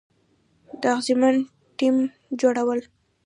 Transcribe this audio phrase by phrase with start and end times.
[0.81, 1.35] د اغیزمن
[1.77, 1.95] ټیم
[2.39, 2.79] جوړول،